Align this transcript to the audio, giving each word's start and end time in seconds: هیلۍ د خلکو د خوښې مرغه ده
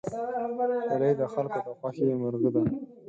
هیلۍ 0.91 1.11
د 1.19 1.23
خلکو 1.33 1.59
د 1.67 1.67
خوښې 1.79 2.07
مرغه 2.21 2.49
ده 2.55 2.61